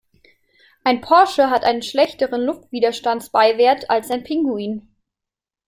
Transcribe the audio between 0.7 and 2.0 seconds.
Ein Porsche hat einen